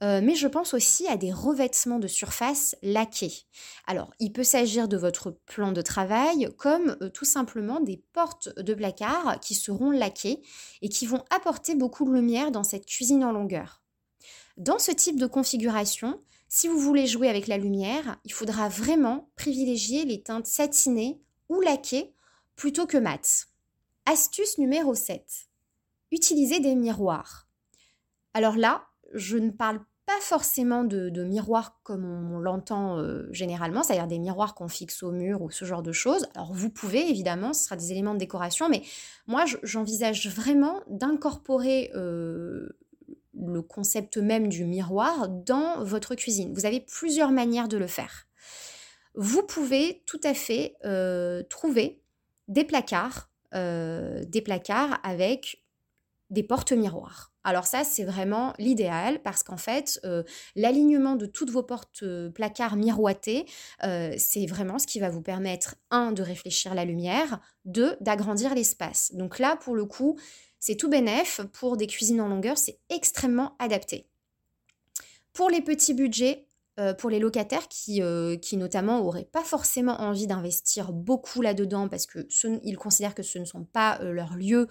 euh, 0.02 0.22
mais 0.24 0.36
je 0.36 0.48
pense 0.48 0.74
aussi 0.74 1.08
à 1.08 1.18
des 1.18 1.34
revêtements 1.34 2.00
de 2.00 2.08
surface 2.08 2.76
laqués. 2.82 3.34
Alors, 3.86 4.12
il 4.20 4.32
peut 4.32 4.44
s'agir 4.44 4.88
de 4.88 4.96
votre 4.96 5.32
plan 5.46 5.74
de 5.74 5.82
travail, 5.82 6.50
comme 6.58 6.96
euh, 7.02 7.10
tout 7.10 7.26
simplement 7.26 7.82
des 7.82 8.02
portes 8.14 8.50
de 8.58 8.74
placard 8.74 9.40
qui 9.42 9.56
seront 9.56 9.92
laquées 9.92 10.42
et 10.82 10.90
qui 10.90 11.06
vont 11.06 11.26
apporter 11.30 11.76
beaucoup 11.76 12.06
de 12.06 12.14
lumière 12.14 12.52
dans 12.52 12.64
cette 12.64 12.86
cuisine 12.86 13.26
en 13.26 13.34
longueur. 13.34 13.84
Dans 14.58 14.80
ce 14.80 14.92
type 14.92 15.20
de 15.20 15.28
configuration, 15.28 16.22
si 16.48 16.68
vous 16.68 16.80
voulez 16.80 17.06
jouer 17.06 17.30
avec 17.30 17.48
la 17.48 17.58
lumière, 17.58 18.18
il 18.24 18.34
faudra 18.34 18.70
vraiment 18.70 19.30
privilégier 19.36 20.06
les 20.06 20.24
teintes 20.24 20.48
satinées 20.48 21.22
ou 21.50 21.62
laquées 21.62 22.14
plutôt 22.56 22.88
que 22.88 22.98
mates. 22.98 23.48
Astuce 24.06 24.58
numéro 24.58 24.96
7. 24.96 25.24
Utilisez 26.12 26.60
des 26.60 26.76
miroirs. 26.76 27.48
Alors 28.34 28.56
là, 28.56 28.88
je 29.14 29.38
ne 29.38 29.52
parle 29.52 29.80
pas 30.10 30.22
forcément 30.22 30.84
de, 30.84 31.24
miroirs 31.24 31.80
comme 31.84 32.04
on, 32.04 32.40
l'entend 32.40 32.98
euh, 32.98 33.30
généralement, 33.32 33.84
c'est-à-dire 33.84 34.08
des 34.08 34.18
miroirs 34.18 34.56
qu'on 34.56 34.68
fixe 34.68 35.04
au 35.04 35.12
mur 35.12 35.44
ou 35.44 35.52
ce 35.52 35.66
genre 35.66 35.84
de 35.84 35.92
choses. 35.92 36.26
Alors 36.34 36.52
vous 36.52 36.72
pouvez 36.72 37.08
évidemment, 37.12 37.54
ce 37.54 37.66
sera 37.66 37.76
des 37.76 37.92
éléments 37.92 38.16
de 38.16 38.20
décoration, 38.20 38.70
mais 38.70 38.82
moi 39.28 39.46
j'envisage 39.62 40.28
vraiment 40.28 40.82
d'incorporer 40.88 41.92
euh, 41.94 42.76
le 43.40 43.62
concept 43.62 44.18
même 44.18 44.48
du 44.48 44.66
miroir 44.66 45.30
dans 45.30 45.84
votre 45.84 46.16
cuisine. 46.16 46.56
Vous 46.56 46.66
avez 46.66 46.80
plusieurs 46.80 47.30
manières 47.32 47.68
de 47.68 47.78
le 47.78 47.86
faire. 47.86 48.26
Vous 49.14 49.44
pouvez 49.44 50.02
tout 50.08 50.22
à 50.24 50.34
fait 50.34 50.76
euh, 50.86 51.44
trouver 51.44 52.02
des 52.48 52.64
placards, 52.64 53.30
des 53.54 54.42
placards 54.44 55.00
avec 55.04 55.64
des 56.32 56.42
portes-miroirs. 56.42 57.32
Alors 57.50 57.66
ça, 57.66 57.84
c'est 57.84 58.04
vraiment 58.04 58.54
l'idéal 58.60 59.24
parce 59.24 59.42
qu'en 59.42 59.58
fait, 59.58 60.00
euh, 60.06 60.22
l'alignement 60.56 61.16
de 61.16 61.26
toutes 61.26 61.50
vos 61.50 61.64
portes 61.64 62.04
euh, 62.04 62.30
placards 62.30 62.76
miroitées, 62.76 63.48
euh, 63.84 64.14
c'est 64.20 64.46
vraiment 64.46 64.78
ce 64.78 64.86
qui 64.86 65.00
va 65.00 65.10
vous 65.10 65.24
permettre, 65.24 65.74
un, 65.90 66.12
de 66.12 66.22
réfléchir 66.22 66.76
la 66.76 66.86
lumière, 66.86 67.40
deux, 67.66 67.98
d'agrandir 68.02 68.54
l'espace. 68.54 69.16
Donc 69.16 69.40
là, 69.40 69.56
pour 69.56 69.74
le 69.74 69.86
coup, 69.86 70.16
c'est 70.60 70.76
tout 70.76 70.90
bénef. 70.90 71.42
Pour 71.52 71.76
des 71.76 71.88
cuisines 71.88 72.22
en 72.22 72.28
longueur, 72.28 72.56
c'est 72.56 72.78
extrêmement 72.92 73.56
adapté. 73.58 74.06
Pour 75.34 75.50
les 75.50 75.62
petits 75.62 75.96
budgets, 75.96 76.49
euh, 76.80 76.94
pour 76.94 77.10
les 77.10 77.20
locataires 77.20 77.68
qui, 77.68 78.02
euh, 78.02 78.38
qui 78.38 78.56
notamment 78.56 79.00
n'auraient 79.00 79.28
pas 79.30 79.44
forcément 79.44 80.00
envie 80.00 80.28
d'investir 80.28 80.94
beaucoup 80.94 81.42
là-dedans 81.42 81.90
parce 81.90 82.06
que 82.06 82.28
ils 82.64 82.78
considèrent 82.78 83.16
que 83.16 83.24
ce 83.24 83.38
ne 83.38 83.44
sont 83.44 83.66
pas 83.66 84.00
euh, 84.02 84.14
leurs 84.14 84.36
lieux, 84.36 84.68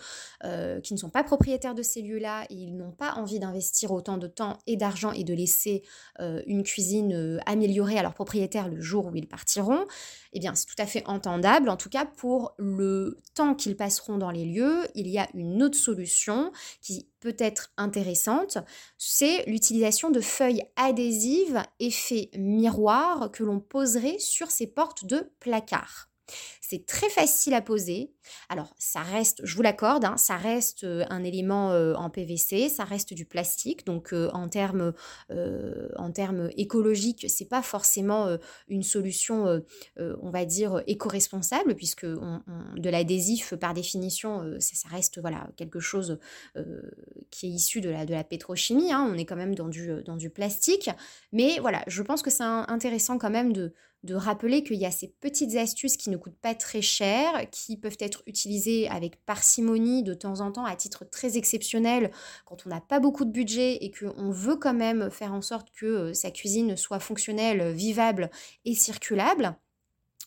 qui 0.83 0.95
ne 0.95 0.99
sont 0.99 1.11
pas 1.11 1.25
propriétaires 1.25 1.75
de 1.75 1.83
ces 1.83 2.01
lieux-là 2.01 2.45
et 2.51 2.55
ils 2.55 2.77
n'ont 2.77 2.93
pas 2.93 3.15
envie 3.15 3.39
d'investir 3.39 3.91
autant 3.93 4.17
de 4.17 4.27
temps 4.27 4.59
et 4.67 4.77
d'argent 4.77 5.13
et 5.13 5.25
de 5.25 5.35
laisser 5.35 5.83
une 6.19 6.63
cuisine 6.63 7.41
améliorée 7.47 7.99
à 7.99 8.03
leurs 8.03 8.15
propriétaires 8.15 8.69
le 8.69 8.81
jour 8.81 9.07
où 9.07 9.17
ils 9.17 9.29
partiront, 9.29 9.87
eh 10.33 10.41
bien 10.41 10.55
c'est 10.55 10.67
tout 10.67 10.81
à 10.81 10.87
fait 10.87 11.03
entendable. 11.07 11.69
En 11.69 11.77
tout 11.77 11.89
cas, 11.89 12.05
pour 12.05 12.55
le 12.59 13.19
temps 13.35 13.55
qu'ils 13.55 13.77
passeront 13.77 14.19
dans 14.19 14.31
les 14.31 14.45
lieux, 14.45 14.87
il 14.95 15.09
y 15.09 15.19
a 15.19 15.29
une 15.35 15.63
autre 15.63 15.79
solution 15.79 16.53
qui 16.81 17.09
peut 17.21 17.37
être 17.39 17.73
intéressante, 17.77 18.59
c'est 18.97 19.45
l'utilisation 19.47 20.11
de 20.11 20.21
feuilles 20.21 20.65
adhésives 20.77 21.63
effet 21.81 22.31
miroir 22.37 23.31
que 23.33 23.45
l'on 23.45 23.61
poserait 23.61 24.19
sur 24.19 24.51
ces 24.51 24.67
portes 24.67 25.05
de 25.05 25.33
placard. 25.41 26.09
C'est 26.71 26.85
très 26.85 27.09
facile 27.09 27.55
à 27.55 27.63
poser. 27.63 28.13
Alors, 28.51 28.75
ça 28.77 29.01
reste, 29.01 29.41
je 29.43 29.57
vous 29.57 29.63
l'accorde, 29.63 30.05
hein, 30.05 30.19
ça 30.19 30.37
reste 30.37 30.85
euh, 30.85 31.03
un 31.09 31.25
élément 31.25 31.73
euh, 31.73 31.95
en 31.95 32.11
PVC, 32.11 32.69
ça 32.69 32.85
reste 32.85 33.15
du 33.15 33.25
plastique. 33.25 33.87
Donc, 33.87 34.13
euh, 34.13 34.29
en 34.35 34.51
termes 34.51 34.93
en 35.97 36.13
termes 36.13 36.51
écologiques, 36.59 37.27
pas 37.49 37.63
forcément 37.63 38.37
une 38.69 38.83
solution, 38.83 39.63
on 39.99 40.31
va 40.31 40.45
dire, 40.45 40.83
éco-responsable, 40.87 41.75
puisque 41.75 42.05
de 42.05 42.91
l'adhésif, 42.91 43.55
par 43.55 43.75
définition, 43.75 44.57
ça, 44.59 44.89
reste 44.89 45.21
voilà 45.21 45.49
quelque 45.57 45.81
chose 45.81 46.19
qui 47.31 47.47
est 47.47 47.51
issu 47.51 47.81
de 47.81 47.91
la, 47.91 48.05
de 48.05 48.13
la 48.13 48.25
pétrochimie. 48.25 48.93
Hein. 48.93 49.09
on 49.11 49.17
est 49.17 49.25
quand 49.25 49.37
même 49.37 49.55
dans 49.55 49.69
du, 49.69 50.03
dans 50.05 50.17
du 50.17 50.31
plastique. 50.31 50.91
Mais 51.33 51.59
voilà, 51.61 51.83
je 51.87 52.03
pense 52.03 52.23
que 52.23 52.31
c'est 52.31 52.43
intéressant 52.43 53.19
quand 53.19 53.31
même 53.31 53.53
de, 53.53 53.73
de 54.05 54.15
rappeler 54.15 54.63
qu'il 54.63 54.77
y 54.77 54.87
a 54.87 54.91
ces 54.91 55.09
petites 55.09 55.57
astuces 55.57 55.97
qui 55.97 56.11
ne 56.11 56.17
coûtent 56.17 56.39
pas 56.41 56.55
très 56.55 56.83
cher, 56.83 57.49
qui 57.51 57.77
peuvent 57.77 57.97
être 58.01 58.23
utilisées 58.27 58.89
avec 58.89 59.25
parcimonie 59.25 60.03
de 60.03 60.15
temps 60.15 60.41
en 60.41 60.53
temps 60.53 60.65
à 60.65 60.77
titre 60.77 61.05
très 61.05 61.37
exceptionnel 61.37 62.11
quand 62.45 62.67
on 62.67 62.71
n'a 62.71 62.81
pas 62.81 63.01
beaucoup 63.01 63.25
de 63.25 63.33
budget 63.33 63.85
et 63.85 63.91
qu'on 63.91 64.31
veut 64.31 64.57
quand 64.57 64.75
même 64.75 65.11
faire 65.11 65.33
en 65.33 65.43
sorte 65.43 65.71
que 65.73 65.87
euh, 65.87 66.15
sa 66.15 66.31
cuisine 66.31 66.77
soit 66.77 67.01
fonctionnelle, 67.01 67.73
vivable 67.73 68.31
et 68.65 68.75
circulable. 68.75 69.57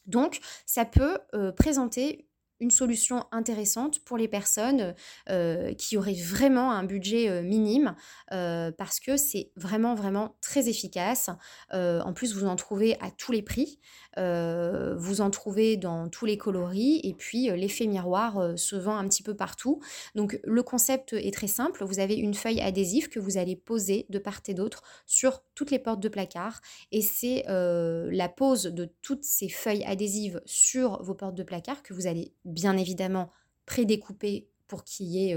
Donc, 0.06 0.40
ça 0.66 0.86
peut 0.86 1.20
euh, 1.34 1.52
présenter 1.52 2.28
une 2.62 2.72
solution 2.72 3.26
intéressante 3.32 4.00
pour 4.06 4.18
les 4.18 4.28
personnes 4.28 4.94
euh, 5.30 5.74
qui 5.74 5.98
auraient 5.98 6.14
vraiment 6.14 6.72
un 6.72 6.84
budget 6.84 7.28
euh, 7.28 7.42
minime 7.42 7.96
euh, 8.32 8.72
parce 8.72 9.00
que 9.00 9.18
c'est 9.18 9.52
vraiment 9.56 9.96
vraiment 9.96 10.38
très 10.42 10.70
efficace. 10.70 11.30
en 11.72 12.14
plus, 12.14 12.36
vous 12.36 12.46
en 12.46 12.56
trouvez 12.56 12.96
à 13.02 13.10
tous 13.12 13.32
les 13.32 13.42
prix. 13.42 13.80
Euh, 14.18 14.96
vous 14.98 15.22
en 15.22 15.30
trouvez 15.30 15.78
dans 15.78 16.10
tous 16.10 16.26
les 16.26 16.38
coloris 16.38 17.00
et 17.04 17.14
puis 17.14 17.50
euh, 17.50 17.56
l'effet 17.56 17.88
miroir 17.88 18.38
euh, 18.38 18.56
se 18.58 18.76
vend 18.76 18.98
un 18.98 19.08
petit 19.08 19.24
peu 19.24 19.36
partout. 19.36 19.80
Donc 20.16 20.40
le 20.44 20.64
concept 20.64 21.14
est 21.14 21.34
très 21.34 21.48
simple, 21.48 21.86
vous 21.86 22.00
avez 22.00 22.16
une 22.16 22.34
feuille 22.34 22.62
adhésive 22.62 23.10
que 23.10 23.20
vous 23.20 23.38
allez 23.38 23.56
poser 23.56 24.06
de 24.10 24.20
part 24.20 24.42
et 24.48 24.54
d'autre 24.54 24.82
sur 25.06 25.44
toutes 25.56 25.72
les 25.72 25.80
portes 25.80 26.00
de 26.00 26.10
placard 26.10 26.62
et 26.92 27.02
c'est 27.02 27.44
la 27.48 28.30
pose 28.30 28.64
de 28.64 28.90
toutes 29.02 29.24
ces 29.24 29.50
feuilles 29.50 29.84
adhésives 29.84 30.42
sur 30.46 31.04
vos 31.04 31.14
portes 31.14 31.36
de 31.36 31.44
placard 31.44 31.84
que 31.84 31.94
vous 31.94 32.08
allez 32.08 32.34
bien 32.46 32.78
évidemment 32.78 33.30
prédécouper 33.66 34.50
pour 34.68 34.84
qu'il 34.84 35.08
y 35.08 35.30
ait 35.30 35.36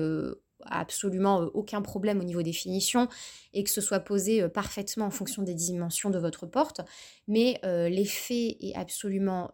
absolument 0.66 1.42
euh, 1.42 1.50
aucun 1.54 1.82
problème 1.82 2.20
au 2.20 2.24
niveau 2.24 2.42
des 2.42 2.52
finitions 2.52 3.08
et 3.52 3.64
que 3.64 3.70
ce 3.70 3.80
soit 3.80 4.00
posé 4.00 4.42
euh, 4.42 4.48
parfaitement 4.48 5.06
en 5.06 5.10
fonction 5.10 5.42
des 5.42 5.54
dimensions 5.54 6.10
de 6.10 6.18
votre 6.18 6.46
porte. 6.46 6.80
Mais 7.28 7.60
euh, 7.64 7.88
l'effet 7.88 8.56
est 8.60 8.74
absolument 8.74 9.50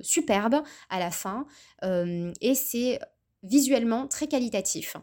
superbe 0.00 0.56
à 0.88 0.98
la 0.98 1.10
fin 1.10 1.46
et 1.82 2.54
c'est 2.54 2.98
visuellement 3.42 4.06
très 4.08 4.26
qualitatif. 4.26 4.96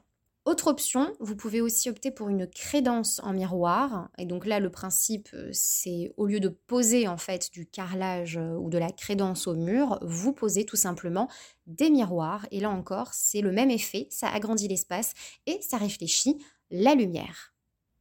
Autre 0.45 0.67
option, 0.67 1.15
vous 1.21 1.37
pouvez 1.37 1.61
aussi 1.61 1.89
opter 1.89 2.11
pour 2.11 2.27
une 2.27 2.47
crédence 2.47 3.21
en 3.23 3.31
miroir. 3.31 4.09
Et 4.17 4.25
donc 4.25 4.45
là, 4.45 4.59
le 4.59 4.69
principe, 4.69 5.29
euh, 5.33 5.49
c'est 5.53 6.13
au 6.17 6.25
lieu 6.25 6.41
de 6.41 6.49
poser 6.49 7.07
en 7.07 7.15
fait 7.15 7.49
du 7.53 7.65
carrelage 7.65 8.35
euh, 8.35 8.57
ou 8.57 8.69
de 8.69 8.77
la 8.77 8.91
crédence 8.91 9.47
au 9.47 9.55
mur, 9.55 9.99
vous 10.01 10.33
posez 10.33 10.65
tout 10.65 10.75
simplement 10.75 11.29
des 11.65 11.89
miroirs. 11.89 12.45
Et 12.51 12.59
là 12.59 12.69
encore, 12.69 13.13
c'est 13.13 13.39
le 13.39 13.53
même 13.53 13.71
effet, 13.71 14.07
ça 14.09 14.27
agrandit 14.27 14.67
l'espace 14.67 15.13
et 15.45 15.61
ça 15.61 15.77
réfléchit 15.77 16.37
la 16.71 16.93
lumière. 16.93 17.53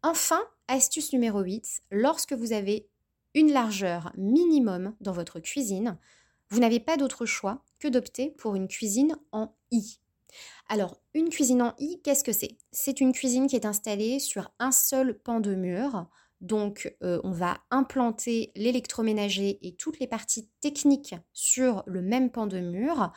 Enfin, 0.03 0.43
astuce 0.67 1.13
numéro 1.13 1.43
8, 1.43 1.83
lorsque 1.93 2.33
vous 2.33 2.53
avez 2.53 2.89
une 3.35 3.53
largeur 3.53 4.13
minimum 4.17 4.97
dans 5.01 5.13
votre 5.13 5.39
cuisine, 5.39 5.97
vous 6.51 6.59
n'avez 6.59 6.81
pas 6.81 6.97
d'autre 6.97 7.25
choix 7.25 7.63
que 7.79 7.87
d'opter 7.87 8.33
pour 8.33 8.57
une 8.57 8.67
cuisine 8.67 9.17
en 9.31 9.55
I. 9.71 10.02
Alors, 10.69 11.01
une 11.15 11.29
cuisine 11.29 11.63
en 11.63 11.75
I, 11.79 12.01
qu'est-ce 12.03 12.25
que 12.25 12.33
c'est? 12.33 12.57
C'est 12.71 13.01
une 13.01 13.13
cuisine 13.13 13.47
qui 13.47 13.57
est 13.57 13.67
installée 13.67 14.19
sur 14.19 14.51
un 14.59 14.73
seul 14.73 15.19
pan 15.19 15.41
de 15.41 15.55
mur. 15.55 16.07
Donc, 16.43 16.93
euh, 17.05 17.21
on 17.23 17.31
va 17.31 17.59
implanter 17.71 18.51
l'électroménager 18.57 19.61
et 19.63 19.77
toutes 19.77 20.01
les 20.01 20.09
parties 20.09 20.49
techniques 20.61 21.15
sur 21.33 21.85
le 21.87 22.03
même 22.03 22.31
pan 22.31 22.49
de 22.49 22.59
mur. 22.59 23.13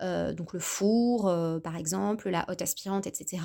Euh, 0.00 0.32
donc, 0.32 0.54
le 0.54 0.60
four, 0.60 1.28
euh, 1.28 1.60
par 1.60 1.76
exemple, 1.76 2.30
la 2.30 2.46
haute 2.48 2.62
aspirante, 2.62 3.06
etc. 3.06 3.42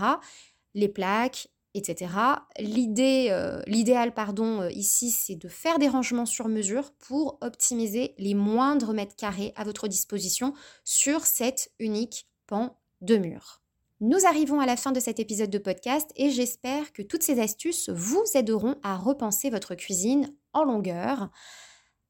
Les 0.73 0.87
plaques, 0.87 1.49
etc. 1.73 2.13
L'idéal, 2.57 4.13
pardon, 4.13 4.69
ici, 4.69 5.11
c'est 5.11 5.35
de 5.35 5.49
faire 5.49 5.79
des 5.79 5.89
rangements 5.89 6.25
sur 6.25 6.47
mesure 6.47 6.93
pour 6.93 7.37
optimiser 7.41 8.15
les 8.17 8.33
moindres 8.35 8.93
mètres 8.93 9.17
carrés 9.17 9.51
à 9.57 9.65
votre 9.65 9.89
disposition 9.89 10.53
sur 10.85 11.25
cet 11.25 11.71
unique 11.79 12.29
pan 12.47 12.77
Nous 14.01 14.25
arrivons 14.25 14.59
à 14.59 14.65
la 14.65 14.75
fin 14.75 14.91
de 14.91 14.99
cet 14.99 15.19
épisode 15.19 15.49
de 15.49 15.57
podcast 15.57 16.11
et 16.15 16.29
j'espère 16.29 16.91
que 16.91 17.01
toutes 17.01 17.23
ces 17.23 17.39
astuces 17.39 17.89
vous 17.89 18.23
aideront 18.33 18.75
à 18.83 18.97
repenser 18.97 19.49
votre 19.49 19.75
cuisine 19.75 20.33
en 20.53 20.63
longueur. 20.65 21.29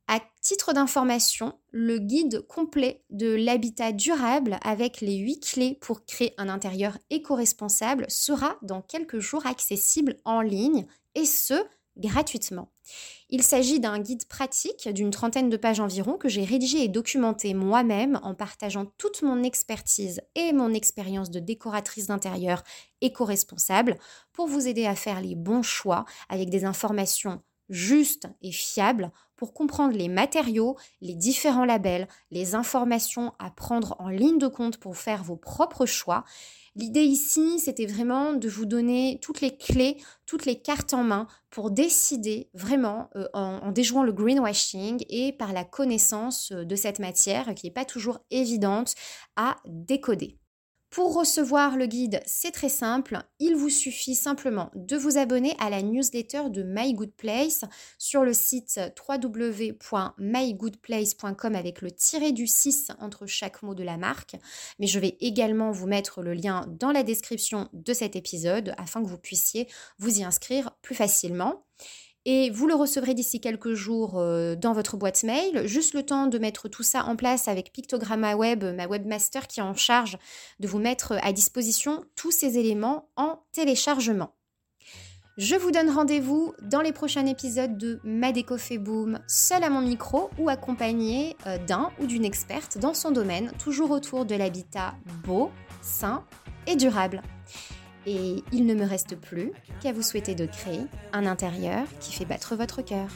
À 0.07 0.19
titre 0.41 0.73
d'information, 0.73 1.53
le 1.71 1.97
guide 1.97 2.41
complet 2.47 3.03
de 3.09 3.33
l'habitat 3.33 3.91
durable 3.91 4.57
avec 4.63 5.01
les 5.01 5.17
8 5.17 5.39
clés 5.39 5.77
pour 5.81 6.05
créer 6.05 6.33
un 6.37 6.49
intérieur 6.49 6.97
éco-responsable 7.09 8.05
sera 8.07 8.57
dans 8.61 8.81
quelques 8.81 9.19
jours 9.19 9.45
accessible 9.45 10.17
en 10.25 10.41
ligne 10.41 10.85
et 11.15 11.25
ce, 11.25 11.55
gratuitement. 11.97 12.71
Il 13.30 13.44
s'agit 13.44 13.80
d'un 13.80 14.00
guide 14.00 14.27
pratique 14.27 14.88
d'une 14.89 15.12
trentaine 15.12 15.50
de 15.50 15.58
pages 15.58 15.80
environ 15.80 16.18
que 16.18 16.30
j'ai 16.30 16.44
rédigé 16.44 16.84
et 16.84 16.88
documenté 16.88 17.54
moi-même 17.54 18.20
en 18.24 18.36
partageant 18.36 18.86
toute 18.98 19.22
mon 19.22 19.44
expertise 19.44 20.22
et 20.36 20.54
mon 20.54 20.74
expérience 20.74 21.32
de 21.32 21.39
décoratrice 21.39 22.08
d'intérieur 22.08 22.63
éco-responsable 23.01 23.98
pour 24.32 24.48
vous 24.48 24.68
aider 24.68 24.86
à 24.86 24.96
faire 24.96 25.22
les 25.22 25.36
bons 25.36 25.63
choix 25.63 26.06
avec 26.30 26.50
des 26.50 26.65
informations 26.65 27.42
justes 27.69 28.27
et 28.41 28.51
fiables 28.51 29.12
pour 29.36 29.53
comprendre 29.53 29.98
les 29.98 30.07
matériaux, 30.07 30.77
les 31.01 31.15
différents 31.15 31.65
labels, 31.65 32.07
les 32.31 32.55
informations 32.55 33.34
à 33.39 33.51
prendre 33.51 33.95
en 34.00 34.10
ligne 34.10 34.38
de 34.38 34.48
compte 34.48 34.77
pour 34.77 34.98
faire 34.98 35.24
vos 35.24 35.36
propres 35.36 35.86
choix 35.86 36.24
L'idée 36.77 37.03
ici, 37.03 37.57
c'était 37.60 37.86
vraiment 37.86 38.34
de 38.34 38.50
vous 38.50 38.65
donner 38.65 39.19
toutes 39.22 39.39
les 39.39 39.55
clés, 39.55 39.95
toutes 40.25 40.45
les 40.45 40.62
cartes 40.62 40.93
en 40.93 41.03
main 41.03 41.27
pour 41.50 41.72
décider 41.72 42.50
vraiment 42.53 43.10
euh, 43.15 43.27
en, 43.34 43.72
déjouant 43.72 44.03
le 44.03 44.12
greenwashing 44.12 45.05
et 45.07 45.31
par 45.31 45.53
la 45.53 45.63
connaissance 45.63 46.51
euh, 46.51 46.65
de 46.65 46.75
cette 46.75 46.99
matière 46.99 47.56
qui 47.56 47.65
n'est 47.65 47.73
pas 47.73 47.86
toujours 47.86 48.19
évidente 48.30 48.93
à 49.38 49.56
décoder. 49.65 50.38
Pour 50.95 51.13
recevoir 51.13 51.75
le 51.75 51.86
guide, 51.88 52.21
c'est 52.25 52.51
très 52.51 52.69
simple. 52.69 53.21
Il 53.39 53.58
vous 53.58 53.67
suffit 53.67 54.15
simplement 54.15 54.71
de 54.75 54.95
vous 54.95 55.17
abonner 55.17 55.53
à 55.60 55.69
la 55.69 55.81
newsletter 55.81 56.43
de 56.49 56.63
My 56.63 56.93
Good 56.93 57.12
Place 57.17 57.65
sur 57.97 58.23
le 58.23 58.31
site 58.31 58.79
www.mygoodplace.com 59.05 61.53
avec 61.53 61.81
le 61.81 61.91
tiré 61.91 62.31
du 62.31 62.47
6 62.47 62.93
entre 63.01 63.25
chaque 63.25 63.62
mot 63.62 63.75
de 63.75 63.84
la 63.84 63.97
marque. 63.97 64.38
Mais 64.79 64.88
je 64.88 64.99
vais 64.99 65.17
également 65.19 65.71
vous 65.71 65.86
mettre 65.86 66.21
le 66.21 66.34
lien 66.34 66.65
dans 66.79 66.93
la 66.93 67.03
description 67.03 67.67
de 67.73 67.91
cet 67.91 68.15
épisode 68.15 68.73
afin 68.77 69.03
que 69.03 69.10
vous 69.10 69.17
puissiez 69.17 69.67
vous 69.99 70.19
y 70.19 70.23
inscrire 70.23 70.77
plus 70.81 70.95
facilement 70.95 71.65
et 72.25 72.49
vous 72.49 72.67
le 72.67 72.75
recevrez 72.75 73.13
d'ici 73.13 73.39
quelques 73.39 73.73
jours 73.73 74.15
euh, 74.17 74.55
dans 74.55 74.73
votre 74.73 74.97
boîte 74.97 75.23
mail. 75.23 75.67
Juste 75.67 75.93
le 75.93 76.03
temps 76.03 76.27
de 76.27 76.38
mettre 76.39 76.67
tout 76.67 76.83
ça 76.83 77.05
en 77.05 77.15
place 77.15 77.47
avec 77.47 77.71
Pictogramma 77.71 78.35
Web, 78.35 78.63
ma 78.63 78.88
webmaster 78.88 79.47
qui 79.47 79.59
est 79.59 79.63
en 79.63 79.75
charge 79.75 80.17
de 80.59 80.67
vous 80.67 80.79
mettre 80.79 81.13
à 81.21 81.31
disposition 81.31 82.03
tous 82.15 82.31
ces 82.31 82.57
éléments 82.57 83.09
en 83.15 83.43
téléchargement. 83.51 84.33
Je 85.38 85.55
vous 85.55 85.71
donne 85.71 85.89
rendez-vous 85.89 86.53
dans 86.61 86.79
les 86.79 86.93
prochains 86.93 87.25
épisodes 87.25 87.77
de 87.77 87.99
Ma 88.05 88.31
déco 88.31 88.57
fait 88.57 88.77
boom, 88.77 89.19
seul 89.27 89.65
à 89.65 89.69
mon 89.69 89.81
micro 89.81 90.29
ou 90.39 90.47
accompagné 90.47 91.35
euh, 91.45 91.57
d'un 91.57 91.91
ou 91.99 92.07
d'une 92.07 92.23
experte 92.23 92.77
dans 92.77 92.93
son 92.93 93.11
domaine, 93.11 93.51
toujours 93.59 93.91
autour 93.91 94.25
de 94.25 94.35
l'habitat 94.35 94.95
beau, 95.25 95.51
sain 95.81 96.23
et 96.67 96.77
durable. 96.77 97.21
Et 98.08 98.44
il 98.52 98.65
ne 98.65 98.76
me 98.76 98.86
reste 98.86 99.15
plus 99.15 99.52
qu'à 99.82 99.91
vous 99.91 100.04
souhaiter 100.04 100.36
de 100.36 100.46
créer 100.46 100.82
un 101.13 101.26
intérieur 101.26 101.86
qui 102.00 102.13
fait 102.13 102.26
battre 102.26 102.56
votre 102.56 102.82
cœur. 102.82 103.10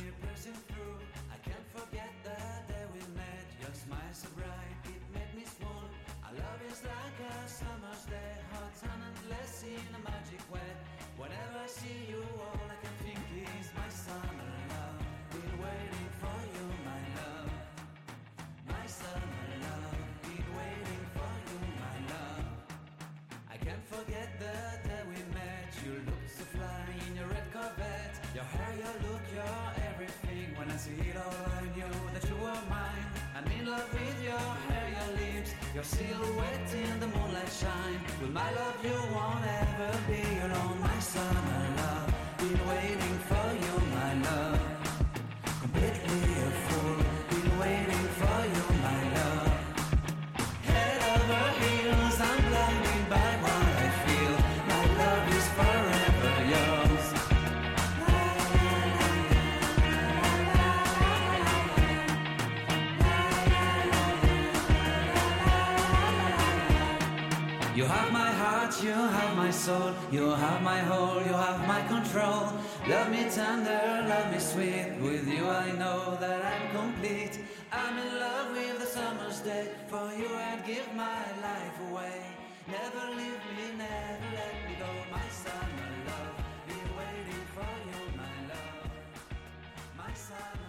Your 35.80 35.86
silhouette 35.86 36.74
in 36.74 37.00
the 37.00 37.08
moonlight 37.08 37.48
shine. 37.48 38.02
With 38.20 38.32
my 38.32 38.52
love, 38.52 38.84
you 38.84 39.00
won't 39.16 39.46
ever 39.62 39.92
be 40.10 40.24
alone, 40.46 40.78
my 40.82 41.00
summer 41.00 41.62
love. 41.78 42.14
Been 42.38 42.60
waiting 42.68 43.18
for 43.30 43.48
you, 43.64 43.76
my 43.96 44.14
love. 44.28 44.60
Completely 45.62 46.34
a 46.48 46.52
fool, 46.68 46.99
You 69.00 69.06
have 69.06 69.38
my 69.38 69.50
soul, 69.50 69.94
you 70.12 70.30
have 70.32 70.62
my 70.62 70.80
whole, 70.80 71.22
you 71.24 71.32
have 71.32 71.66
my 71.66 71.82
control. 71.88 72.52
Love 72.86 73.10
me 73.10 73.24
tender, 73.32 73.82
love 74.10 74.30
me 74.30 74.40
sweet. 74.40 74.92
With 75.00 75.26
you 75.26 75.48
I 75.48 75.72
know 75.72 76.18
that 76.20 76.42
I'm 76.52 76.66
complete. 76.76 77.40
I'm 77.72 77.98
in 77.98 78.20
love 78.20 78.52
with 78.52 78.78
the 78.82 78.86
summer's 78.86 79.40
day. 79.40 79.70
For 79.88 80.06
you 80.20 80.28
I'd 80.36 80.66
give 80.68 80.90
my 80.96 81.22
life 81.48 81.78
away. 81.90 82.20
Never 82.68 83.04
leave 83.20 83.44
me, 83.58 83.68
never 83.78 84.30
let 84.40 84.56
me 84.68 84.74
go, 84.84 84.92
my 85.10 85.28
summer 85.46 85.92
love. 86.10 86.36
Be 86.68 86.80
waiting 87.00 87.46
for 87.56 87.72
you, 87.90 88.02
my 88.18 88.36
love. 88.52 88.92
My 89.98 90.14
summer. 90.14 90.69